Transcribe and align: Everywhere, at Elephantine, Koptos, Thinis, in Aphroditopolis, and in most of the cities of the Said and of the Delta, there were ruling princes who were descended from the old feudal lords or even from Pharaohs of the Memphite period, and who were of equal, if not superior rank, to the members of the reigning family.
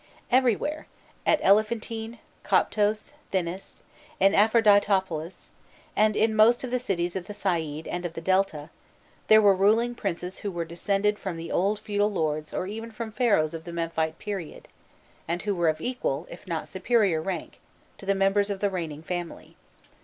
Everywhere, 0.31 0.87
at 1.27 1.39
Elephantine, 1.43 2.17
Koptos, 2.43 3.11
Thinis, 3.31 3.83
in 4.19 4.33
Aphroditopolis, 4.33 5.51
and 5.95 6.15
in 6.15 6.35
most 6.35 6.63
of 6.63 6.71
the 6.71 6.79
cities 6.79 7.15
of 7.15 7.27
the 7.27 7.35
Said 7.35 7.85
and 7.85 8.03
of 8.03 8.13
the 8.13 8.19
Delta, 8.21 8.71
there 9.27 9.43
were 9.43 9.53
ruling 9.53 9.93
princes 9.93 10.39
who 10.39 10.49
were 10.51 10.65
descended 10.65 11.19
from 11.19 11.37
the 11.37 11.51
old 11.51 11.77
feudal 11.77 12.11
lords 12.11 12.51
or 12.51 12.65
even 12.65 12.89
from 12.89 13.11
Pharaohs 13.11 13.53
of 13.53 13.63
the 13.63 13.71
Memphite 13.71 14.17
period, 14.17 14.67
and 15.27 15.43
who 15.43 15.53
were 15.53 15.69
of 15.69 15.79
equal, 15.79 16.25
if 16.31 16.47
not 16.47 16.67
superior 16.67 17.21
rank, 17.21 17.59
to 17.99 18.07
the 18.07 18.15
members 18.15 18.49
of 18.49 18.59
the 18.59 18.71
reigning 18.71 19.03
family. 19.03 19.55